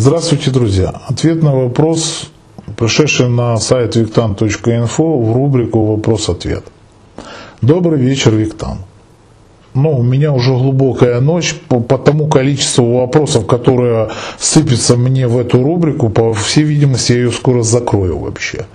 Здравствуйте, 0.00 0.52
друзья. 0.52 0.94
Ответ 1.08 1.42
на 1.42 1.52
вопрос, 1.52 2.30
пришедший 2.76 3.28
на 3.28 3.56
сайт 3.56 3.96
виктан.инфо 3.96 5.18
в 5.18 5.32
рубрику 5.32 5.86
«Вопрос-ответ». 5.86 6.62
Добрый 7.62 7.98
вечер, 7.98 8.32
Виктан. 8.32 8.78
Ну, 9.74 9.98
у 9.98 10.04
меня 10.04 10.32
уже 10.32 10.52
глубокая 10.52 11.18
ночь 11.20 11.56
по, 11.68 11.80
по 11.80 11.98
тому 11.98 12.28
количеству 12.28 12.98
вопросов, 12.98 13.48
которые 13.48 14.10
сыпятся 14.38 14.96
мне 14.96 15.26
в 15.26 15.36
эту 15.36 15.64
рубрику, 15.64 16.10
по 16.10 16.32
всей 16.32 16.62
видимости, 16.62 17.14
я 17.14 17.18
ее 17.18 17.32
скоро 17.32 17.64
закрою 17.64 18.18
вообще. 18.18 18.66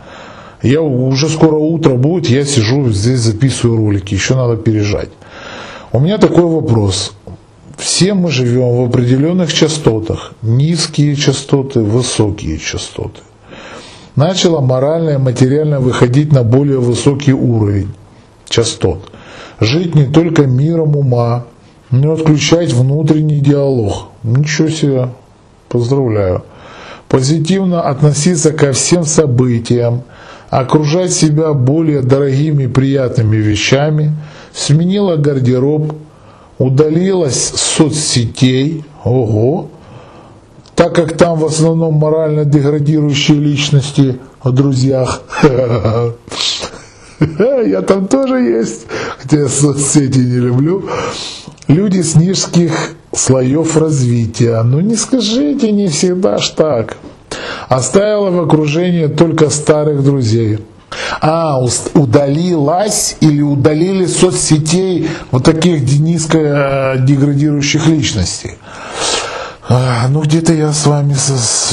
Я 0.61 0.81
уже 0.81 1.29
скоро 1.29 1.55
утро 1.55 1.93
будет, 1.93 2.27
я 2.27 2.43
сижу 2.43 2.89
здесь 2.89 3.19
записываю 3.19 3.77
ролики, 3.77 4.13
еще 4.13 4.35
надо 4.35 4.57
пережать. 4.57 5.09
У 5.93 6.01
меня 6.01 6.17
такой 6.17 6.43
вопрос. 6.43 7.13
Все 7.77 8.13
мы 8.13 8.31
живем 8.31 8.77
в 8.77 8.87
определенных 8.87 9.53
частотах. 9.53 10.33
Низкие 10.41 11.15
частоты, 11.15 11.79
высокие 11.81 12.57
частоты. 12.59 13.19
Начало 14.15 14.61
морально 14.61 15.11
и 15.11 15.17
материально 15.17 15.79
выходить 15.79 16.31
на 16.31 16.43
более 16.43 16.79
высокий 16.79 17.33
уровень 17.33 17.91
частот. 18.47 19.09
Жить 19.59 19.95
не 19.95 20.05
только 20.05 20.45
миром 20.45 20.95
ума, 20.95 21.45
но 21.89 22.13
отключать 22.13 22.73
внутренний 22.73 23.39
диалог. 23.39 24.09
Ничего 24.23 24.69
себе, 24.69 25.09
поздравляю. 25.69 26.43
Позитивно 27.09 27.81
относиться 27.81 28.51
ко 28.51 28.71
всем 28.71 29.03
событиям, 29.03 30.03
окружать 30.49 31.11
себя 31.11 31.53
более 31.53 32.01
дорогими 32.01 32.63
и 32.63 32.67
приятными 32.67 33.37
вещами, 33.37 34.15
сменила 34.53 35.15
гардероб, 35.15 35.93
удалилась 36.63 37.49
с 37.49 37.61
соцсетей, 37.61 38.83
ого, 39.03 39.69
так 40.75 40.95
как 40.95 41.17
там 41.17 41.37
в 41.39 41.45
основном 41.45 41.95
морально 41.95 42.45
деградирующие 42.45 43.37
личности 43.37 44.19
о 44.41 44.51
друзьях. 44.51 45.21
Я 47.19 47.81
там 47.81 48.07
тоже 48.07 48.39
есть, 48.39 48.85
хотя 49.17 49.37
я 49.41 49.47
соцсети 49.47 50.17
не 50.19 50.39
люблю. 50.39 50.83
Люди 51.69 52.01
с 52.01 52.15
низких 52.15 52.95
слоев 53.15 53.77
развития. 53.77 54.61
Ну 54.63 54.81
не 54.81 54.95
скажите, 54.97 55.71
не 55.71 55.87
всегда 55.87 56.37
ж 56.39 56.49
так. 56.49 56.97
Оставила 57.69 58.29
в 58.29 58.41
окружении 58.41 59.07
только 59.07 59.49
старых 59.49 60.03
друзей. 60.03 60.59
А, 61.21 61.59
удалилась 61.93 63.17
или 63.19 63.41
удалили 63.41 64.05
соцсетей 64.05 65.09
вот 65.31 65.45
таких 65.45 65.81
низко 65.99 66.37
э, 66.37 66.97
деградирующих 66.99 67.87
личностей. 67.87 68.57
А, 69.69 70.07
ну, 70.09 70.21
где-то 70.21 70.53
я 70.53 70.71
с 70.71 70.85
вами 70.85 71.15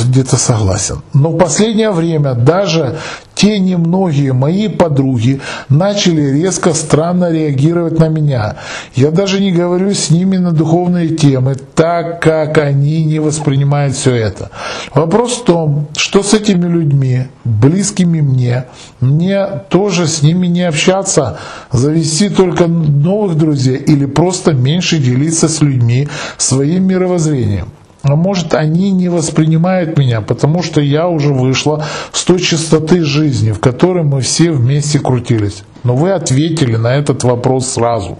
где-то 0.04 0.36
согласен. 0.36 1.02
Но 1.12 1.30
в 1.30 1.38
последнее 1.38 1.90
время 1.90 2.34
даже 2.34 2.98
те 3.40 3.58
немногие 3.58 4.34
мои 4.34 4.68
подруги 4.68 5.40
начали 5.70 6.30
резко 6.30 6.74
странно 6.74 7.32
реагировать 7.32 7.98
на 7.98 8.08
меня. 8.08 8.56
Я 8.94 9.10
даже 9.10 9.40
не 9.40 9.50
говорю 9.50 9.94
с 9.94 10.10
ними 10.10 10.36
на 10.36 10.52
духовные 10.52 11.08
темы, 11.16 11.56
так 11.74 12.20
как 12.20 12.58
они 12.58 13.02
не 13.02 13.18
воспринимают 13.18 13.96
все 13.96 14.14
это. 14.14 14.50
Вопрос 14.92 15.38
в 15.38 15.44
том, 15.44 15.88
что 15.96 16.22
с 16.22 16.34
этими 16.34 16.68
людьми, 16.68 17.28
близкими 17.44 18.20
мне, 18.20 18.66
мне 19.00 19.46
тоже 19.70 20.06
с 20.06 20.20
ними 20.20 20.46
не 20.46 20.68
общаться, 20.68 21.38
завести 21.72 22.28
только 22.28 22.66
новых 22.66 23.38
друзей 23.38 23.78
или 23.78 24.04
просто 24.04 24.52
меньше 24.52 24.98
делиться 24.98 25.48
с 25.48 25.62
людьми 25.62 26.08
своим 26.36 26.88
мировоззрением. 26.88 27.68
Может, 28.02 28.54
они 28.54 28.90
не 28.92 29.08
воспринимают 29.08 29.98
меня, 29.98 30.22
потому 30.22 30.62
что 30.62 30.80
я 30.80 31.08
уже 31.08 31.32
вышла 31.32 31.84
с 32.12 32.24
той 32.24 32.40
частоты 32.40 33.02
жизни, 33.02 33.52
в 33.52 33.60
которой 33.60 34.04
мы 34.04 34.22
все 34.22 34.52
вместе 34.52 34.98
крутились. 34.98 35.64
Но 35.84 35.94
вы 35.94 36.12
ответили 36.12 36.76
на 36.76 36.94
этот 36.94 37.24
вопрос 37.24 37.68
сразу. 37.68 38.18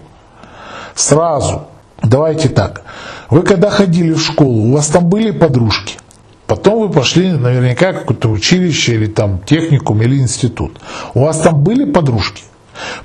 Сразу. 0.93 1.63
Давайте 2.03 2.49
так. 2.49 2.83
Вы 3.29 3.41
когда 3.43 3.69
ходили 3.69 4.13
в 4.13 4.21
школу, 4.21 4.69
у 4.69 4.73
вас 4.73 4.87
там 4.87 5.07
были 5.07 5.31
подружки? 5.31 5.97
Потом 6.45 6.81
вы 6.81 6.89
пошли 6.89 7.31
наверняка 7.31 7.93
в 7.93 7.99
какое-то 7.99 8.29
училище 8.29 8.95
или 8.95 9.05
там 9.05 9.39
техникум 9.45 10.01
или 10.01 10.17
институт. 10.17 10.79
У 11.13 11.21
вас 11.21 11.39
там 11.39 11.63
были 11.63 11.89
подружки? 11.89 12.43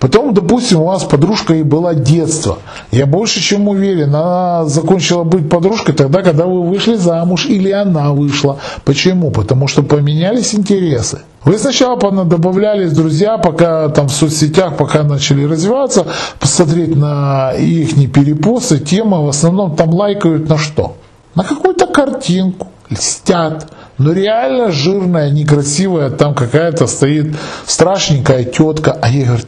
Потом, 0.00 0.34
допустим, 0.34 0.80
у 0.80 0.86
вас 0.86 1.04
подружка 1.04 1.54
и 1.54 1.62
была 1.62 1.94
детство. 1.94 2.58
Я 2.92 3.06
больше 3.06 3.40
чем 3.40 3.68
уверен, 3.68 4.14
она 4.14 4.64
закончила 4.66 5.24
быть 5.24 5.48
подружкой 5.48 5.94
тогда, 5.94 6.22
когда 6.22 6.46
вы 6.46 6.62
вышли 6.62 6.96
замуж 6.96 7.46
или 7.46 7.70
она 7.70 8.12
вышла. 8.12 8.58
Почему? 8.84 9.30
Потому 9.30 9.68
что 9.68 9.82
поменялись 9.82 10.54
интересы. 10.54 11.20
Вы 11.44 11.58
сначала 11.58 11.96
добавлялись 12.24 12.92
друзья, 12.92 13.38
пока 13.38 13.88
там 13.88 14.08
в 14.08 14.12
соцсетях, 14.12 14.76
пока 14.76 15.04
начали 15.04 15.44
развиваться, 15.44 16.06
посмотреть 16.40 16.96
на 16.96 17.52
их 17.52 17.94
перепосты, 18.12 18.78
темы 18.78 19.24
в 19.24 19.28
основном 19.28 19.76
там 19.76 19.94
лайкают 19.94 20.48
на 20.48 20.58
что? 20.58 20.96
На 21.36 21.44
какую-то 21.44 21.86
картинку, 21.86 22.68
льстят, 22.90 23.70
но 23.98 24.12
реально 24.12 24.72
жирная, 24.72 25.30
некрасивая, 25.30 26.10
там 26.10 26.34
какая-то 26.34 26.86
стоит 26.86 27.34
страшненькая 27.66 28.44
тетка, 28.44 28.98
а 29.00 29.08
ей 29.08 29.24
говорят, 29.24 29.46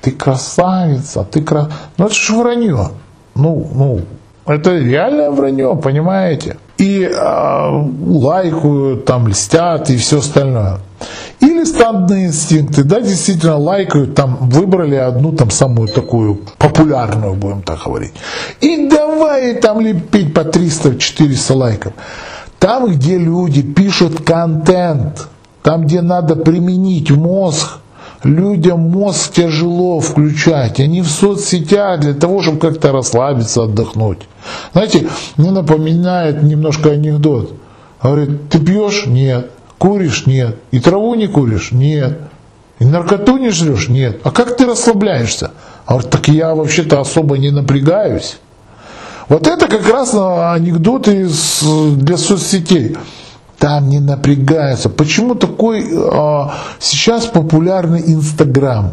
ты 0.00 0.12
красавица, 0.12 1.24
ты 1.24 1.42
крас... 1.42 1.68
Ну 1.96 2.06
это 2.06 2.14
же 2.14 2.34
вранье. 2.34 2.90
Ну, 3.34 3.70
ну, 3.74 4.00
это 4.46 4.76
реальное 4.78 5.30
вранье, 5.30 5.76
понимаете? 5.76 6.56
И 6.78 7.02
э, 7.02 7.88
лайкают, 8.06 9.04
там 9.04 9.28
льстят 9.28 9.90
и 9.90 9.96
все 9.96 10.18
остальное. 10.18 10.78
Или 11.40 11.64
стадные 11.64 12.26
инстинкты, 12.26 12.82
да, 12.82 13.00
действительно 13.00 13.56
лайкают, 13.56 14.14
там 14.14 14.36
выбрали 14.40 14.96
одну 14.96 15.32
там 15.32 15.50
самую 15.50 15.88
такую 15.88 16.40
популярную, 16.58 17.34
будем 17.34 17.62
так 17.62 17.84
говорить. 17.84 18.12
И 18.60 18.88
давай 18.88 19.54
там 19.54 19.80
лепить 19.80 20.34
по 20.34 20.40
300-400 20.40 21.54
лайков. 21.54 21.92
Там, 22.58 22.86
где 22.86 23.18
люди 23.18 23.62
пишут 23.62 24.24
контент, 24.24 25.28
там, 25.62 25.82
где 25.82 26.00
надо 26.00 26.34
применить 26.34 27.10
мозг, 27.10 27.78
людям 28.24 28.90
мозг 28.90 29.32
тяжело 29.32 30.00
включать. 30.00 30.80
Они 30.80 31.02
в 31.02 31.08
соцсетях 31.08 32.00
для 32.00 32.14
того, 32.14 32.42
чтобы 32.42 32.58
как-то 32.58 32.92
расслабиться, 32.92 33.64
отдохнуть. 33.64 34.18
Знаете, 34.72 35.08
мне 35.36 35.50
напоминает 35.50 36.42
немножко 36.42 36.90
анекдот. 36.90 37.52
Говорит, 38.02 38.48
ты 38.50 38.58
пьешь? 38.58 39.06
Нет. 39.06 39.50
Куришь? 39.78 40.26
Нет. 40.26 40.56
И 40.70 40.80
траву 40.80 41.14
не 41.14 41.26
куришь? 41.28 41.72
Нет. 41.72 42.18
И 42.78 42.84
наркоту 42.84 43.38
не 43.38 43.50
жрешь? 43.50 43.88
Нет. 43.88 44.20
А 44.24 44.30
как 44.30 44.56
ты 44.56 44.66
расслабляешься? 44.66 45.52
А 45.86 45.92
говорит, 45.92 46.10
так 46.10 46.28
я 46.28 46.54
вообще-то 46.54 47.00
особо 47.00 47.38
не 47.38 47.50
напрягаюсь. 47.50 48.38
Вот 49.28 49.46
это 49.46 49.68
как 49.68 49.86
раз 49.88 50.14
анекдоты 50.14 51.28
для 51.96 52.16
соцсетей 52.16 52.96
там 53.58 53.88
не 53.88 54.00
напрягаются. 54.00 54.88
Почему 54.88 55.34
такой 55.34 55.86
а, 55.92 56.54
сейчас 56.78 57.26
популярный 57.26 58.02
Инстаграм? 58.06 58.92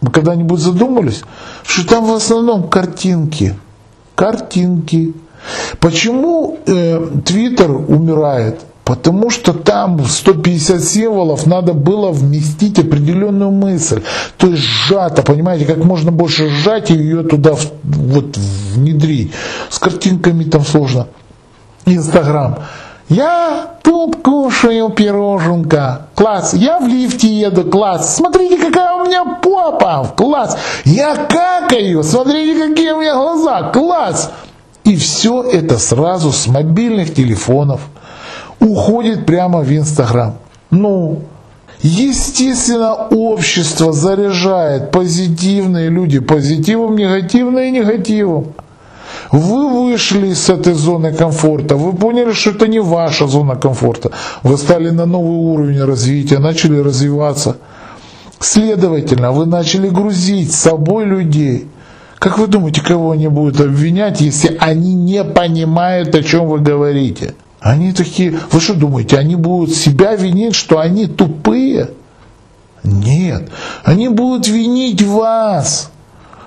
Вы 0.00 0.10
когда-нибудь 0.10 0.60
задумались, 0.60 1.22
что 1.64 1.86
там 1.86 2.04
в 2.04 2.12
основном 2.12 2.68
картинки, 2.68 3.54
картинки. 4.14 5.14
Почему 5.80 6.58
э, 6.66 7.08
Твиттер 7.24 7.70
умирает? 7.70 8.60
Потому 8.84 9.30
что 9.30 9.52
там 9.52 9.96
в 9.96 10.08
150 10.08 10.80
символов 10.80 11.46
надо 11.46 11.72
было 11.72 12.12
вместить 12.12 12.78
определенную 12.78 13.50
мысль. 13.50 14.02
То 14.36 14.48
есть 14.48 14.62
сжато, 14.62 15.22
понимаете, 15.22 15.64
как 15.64 15.78
можно 15.78 16.12
больше 16.12 16.48
сжать 16.48 16.90
и 16.90 16.94
ее 16.94 17.24
туда 17.24 17.54
вот 17.82 18.36
внедрить. 18.36 19.32
С 19.70 19.78
картинками 19.78 20.44
там 20.44 20.64
сложно. 20.64 21.08
Инстаграм. 21.84 22.58
Я 23.08 23.76
тут 23.82 24.16
кушаю 24.22 24.88
пироженка. 24.90 26.08
Класс. 26.14 26.54
Я 26.54 26.80
в 26.80 26.88
лифте 26.88 27.28
еду. 27.28 27.64
Класс. 27.64 28.16
Смотрите, 28.16 28.58
какая 28.58 28.94
у 28.94 29.06
меня 29.06 29.24
попа. 29.40 30.12
Класс. 30.16 30.58
Я 30.84 31.14
какаю. 31.14 32.02
Смотрите, 32.02 32.68
какие 32.68 32.90
у 32.90 33.00
меня 33.00 33.14
глаза. 33.14 33.70
Класс. 33.70 34.32
И 34.84 34.96
все 34.96 35.42
это 35.42 35.78
сразу 35.78 36.32
с 36.32 36.46
мобильных 36.46 37.14
телефонов 37.14 37.80
уходит 38.60 39.26
прямо 39.26 39.60
в 39.60 39.70
Инстаграм. 39.70 40.36
Ну, 40.70 41.22
Естественно, 41.82 42.94
общество 42.94 43.92
заряжает 43.92 44.90
позитивные 44.90 45.90
люди 45.90 46.20
позитивом, 46.20 46.96
негативные 46.96 47.70
негативом. 47.70 48.54
Вы 49.32 49.68
вышли 49.68 50.32
с 50.32 50.48
этой 50.50 50.74
зоны 50.74 51.12
комфорта, 51.12 51.76
вы 51.76 51.92
поняли, 51.92 52.32
что 52.32 52.50
это 52.50 52.68
не 52.68 52.80
ваша 52.80 53.26
зона 53.26 53.56
комфорта. 53.56 54.12
Вы 54.42 54.56
стали 54.56 54.90
на 54.90 55.06
новый 55.06 55.36
уровень 55.36 55.82
развития, 55.84 56.38
начали 56.38 56.78
развиваться. 56.78 57.56
Следовательно, 58.38 59.32
вы 59.32 59.46
начали 59.46 59.88
грузить 59.88 60.52
с 60.52 60.56
собой 60.56 61.04
людей. 61.06 61.68
Как 62.18 62.38
вы 62.38 62.46
думаете, 62.46 62.80
кого 62.80 63.12
они 63.12 63.28
будут 63.28 63.60
обвинять, 63.60 64.20
если 64.20 64.56
они 64.60 64.94
не 64.94 65.24
понимают, 65.24 66.14
о 66.14 66.22
чем 66.22 66.46
вы 66.46 66.60
говорите? 66.60 67.34
Они 67.60 67.92
такие, 67.92 68.38
вы 68.52 68.60
что 68.60 68.74
думаете, 68.74 69.18
они 69.18 69.36
будут 69.36 69.74
себя 69.74 70.14
винить, 70.14 70.54
что 70.54 70.78
они 70.78 71.06
тупые? 71.06 71.90
Нет, 72.84 73.50
они 73.84 74.08
будут 74.08 74.46
винить 74.46 75.02
вас. 75.02 75.90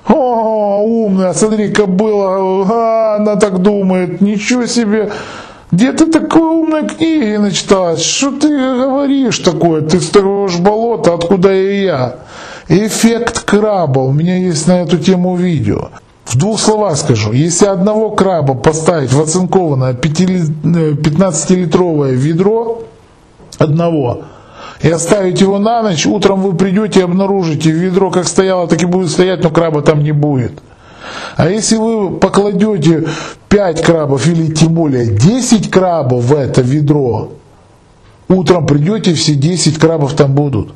О, 0.08 0.49
умная, 0.90 1.34
смотри-ка 1.34 1.86
было, 1.86 2.66
а, 2.70 3.18
она 3.18 3.36
так 3.36 3.62
думает, 3.62 4.22
ничего 4.22 4.66
себе. 4.66 5.12
Где 5.72 5.94
ты 5.94 6.08
такой 6.08 6.42
умной 6.42 6.88
книги 6.88 7.38
начиталась? 7.38 8.02
Что 8.02 8.32
ты 8.32 8.50
говоришь 8.50 9.38
такое? 9.40 9.82
Ты 9.82 10.00
с 10.00 10.10
того 10.10 10.48
же 10.48 10.60
болота, 10.60 11.14
откуда 11.14 11.54
и 11.54 11.84
я? 11.84 12.16
Эффект 12.70 13.42
краба. 13.42 14.00
У 14.00 14.12
меня 14.12 14.38
есть 14.38 14.68
на 14.68 14.82
эту 14.82 14.98
тему 14.98 15.36
видео. 15.36 15.90
В 16.26 16.36
двух 16.38 16.60
словах 16.60 16.98
скажу. 16.98 17.34
Если 17.34 17.68
одного 17.68 18.10
краба 18.12 18.56
поставить 18.56 19.14
в 19.14 19.22
оцинкованное 19.22 19.94
15-литровое 19.94 22.14
ведро, 22.14 22.82
одного, 23.60 24.24
и 24.82 24.90
оставить 24.90 25.42
его 25.42 25.60
на 25.60 25.84
ночь, 25.84 26.08
утром 26.08 26.42
вы 26.42 26.56
придете 26.56 27.02
и 27.02 27.04
обнаружите, 27.04 27.70
ведро 27.72 28.10
как 28.12 28.28
стояло, 28.28 28.66
так 28.68 28.82
и 28.82 28.86
будет 28.86 29.12
стоять, 29.12 29.44
но 29.44 29.50
краба 29.50 29.82
там 29.82 30.02
не 30.04 30.14
будет. 30.14 30.54
А 31.36 31.50
если 31.50 31.78
вы 31.78 32.18
покладете 32.18 33.08
5 33.50 33.82
крабов 33.82 34.28
или 34.28 34.52
тем 34.54 34.74
более 34.74 35.08
10 35.08 35.70
крабов 35.70 36.26
в 36.26 36.36
это 36.36 36.62
ведро, 36.62 37.32
утром 38.28 38.66
придете, 38.66 39.14
все 39.14 39.36
10 39.36 39.78
крабов 39.78 40.14
там 40.14 40.34
будут. 40.34 40.74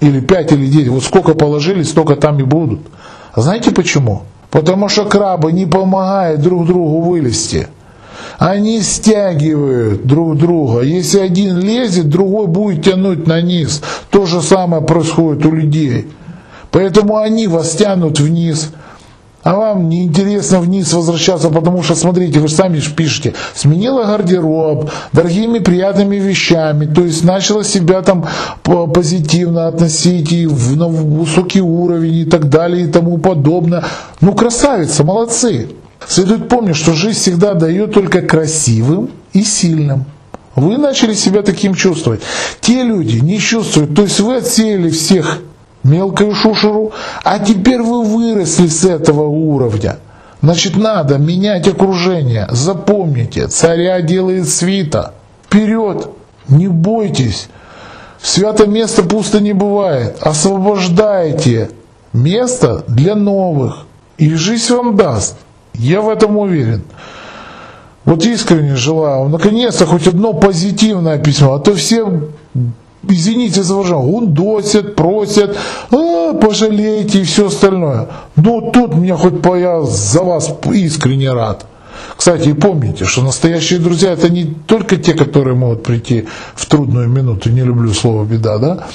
Или 0.00 0.20
5 0.20 0.52
или 0.52 0.66
10. 0.66 0.88
Вот 0.88 1.04
сколько 1.04 1.34
положили, 1.34 1.82
столько 1.82 2.16
там 2.16 2.38
и 2.40 2.42
будут. 2.42 2.80
А 3.32 3.40
знаете 3.40 3.70
почему? 3.70 4.22
Потому 4.50 4.88
что 4.88 5.04
крабы 5.04 5.52
не 5.52 5.66
помогают 5.66 6.40
друг 6.40 6.66
другу 6.66 7.00
вылезти. 7.00 7.68
Они 8.38 8.80
стягивают 8.82 10.06
друг 10.06 10.36
друга. 10.36 10.80
Если 10.80 11.20
один 11.20 11.58
лезет, 11.58 12.08
другой 12.08 12.48
будет 12.48 12.84
тянуть 12.84 13.26
на 13.26 13.40
низ. 13.40 13.80
То 14.10 14.26
же 14.26 14.42
самое 14.42 14.82
происходит 14.82 15.46
у 15.46 15.52
людей. 15.52 16.08
Поэтому 16.70 17.18
они 17.18 17.46
вас 17.46 17.70
тянут 17.72 18.18
вниз– 18.18 18.72
а 19.44 19.54
вам 19.54 19.90
не 19.90 20.04
интересно 20.04 20.58
вниз 20.58 20.92
возвращаться, 20.92 21.50
потому 21.50 21.82
что, 21.82 21.94
смотрите, 21.94 22.40
вы 22.40 22.48
же 22.48 22.54
сами 22.54 22.80
пишете, 22.80 23.34
сменила 23.54 24.04
гардероб, 24.04 24.90
дорогими 25.12 25.58
приятными 25.58 26.16
вещами, 26.16 26.86
то 26.86 27.02
есть 27.02 27.22
начала 27.24 27.62
себя 27.62 28.00
там 28.02 28.26
позитивно 28.62 29.68
относить 29.68 30.32
и 30.32 30.46
в, 30.46 30.76
на 30.76 30.88
высокий 30.88 31.60
уровень 31.60 32.16
и 32.16 32.24
так 32.24 32.48
далее 32.48 32.86
и 32.86 32.90
тому 32.90 33.18
подобное. 33.18 33.84
Ну, 34.20 34.32
красавица, 34.32 35.04
молодцы. 35.04 35.68
Следует 36.08 36.48
помнить, 36.48 36.76
что 36.76 36.94
жизнь 36.94 37.18
всегда 37.18 37.54
дает 37.54 37.92
только 37.92 38.22
красивым 38.22 39.10
и 39.34 39.42
сильным. 39.42 40.06
Вы 40.56 40.78
начали 40.78 41.12
себя 41.14 41.42
таким 41.42 41.74
чувствовать. 41.74 42.20
Те 42.60 42.82
люди 42.82 43.18
не 43.18 43.38
чувствуют, 43.38 43.94
то 43.94 44.02
есть 44.02 44.20
вы 44.20 44.36
отсеяли 44.36 44.88
всех 44.88 45.40
мелкую 45.84 46.34
шушеру, 46.34 46.92
а 47.22 47.38
теперь 47.38 47.80
вы 47.80 48.02
выросли 48.02 48.66
с 48.66 48.84
этого 48.84 49.26
уровня. 49.26 49.98
Значит, 50.42 50.76
надо 50.76 51.18
менять 51.18 51.68
окружение. 51.68 52.48
Запомните, 52.50 53.46
царя 53.46 54.00
делает 54.00 54.48
свита. 54.48 55.14
Вперед! 55.44 56.08
Не 56.48 56.68
бойтесь. 56.68 57.48
Свято 58.20 58.66
место 58.66 59.02
пусто 59.02 59.40
не 59.40 59.52
бывает. 59.52 60.18
Освобождайте 60.20 61.70
место 62.12 62.84
для 62.88 63.14
новых. 63.14 63.86
И 64.18 64.34
жизнь 64.34 64.74
вам 64.74 64.96
даст. 64.96 65.36
Я 65.74 66.00
в 66.00 66.08
этом 66.08 66.36
уверен. 66.36 66.82
Вот 68.04 68.24
искренне 68.26 68.76
желаю, 68.76 69.28
наконец-то 69.28 69.86
хоть 69.86 70.06
одно 70.06 70.34
позитивное 70.34 71.18
письмо, 71.18 71.54
а 71.54 71.58
то 71.58 71.74
все 71.74 72.28
извините 73.08 73.62
за 73.62 73.74
выражение, 73.74 74.04
ундосят, 74.04 74.96
просят, 74.96 75.56
а, 75.90 76.34
пожалейте 76.34 77.20
и 77.20 77.24
все 77.24 77.46
остальное. 77.46 78.08
Но 78.36 78.70
тут 78.72 78.94
меня 78.94 79.16
хоть 79.16 79.40
по, 79.42 79.56
я 79.56 79.82
за 79.82 80.22
вас 80.22 80.52
искренне 80.72 81.32
рад. 81.32 81.66
Кстати, 82.16 82.50
и 82.50 82.52
помните, 82.54 83.04
что 83.04 83.22
настоящие 83.22 83.78
друзья 83.78 84.12
это 84.12 84.28
не 84.30 84.44
только 84.44 84.96
те, 84.96 85.14
которые 85.14 85.54
могут 85.54 85.82
прийти 85.82 86.26
в 86.54 86.66
трудную 86.66 87.08
минуту, 87.08 87.50
не 87.50 87.62
люблю 87.62 87.92
слово 87.92 88.24
беда, 88.24 88.58
да? 88.58 88.86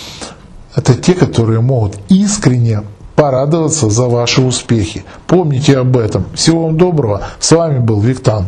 Это 0.75 0.95
те, 0.95 1.13
которые 1.13 1.61
могут 1.61 1.97
искренне 2.09 2.83
порадоваться 3.15 3.89
за 3.89 4.07
ваши 4.07 4.41
успехи. 4.41 5.03
Помните 5.27 5.77
об 5.77 5.97
этом. 5.97 6.25
Всего 6.35 6.63
вам 6.63 6.77
доброго. 6.77 7.21
С 7.39 7.51
вами 7.51 7.79
был 7.79 7.99
Виктан. 7.99 8.45